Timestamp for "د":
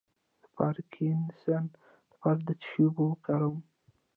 0.41-0.43, 2.43-2.49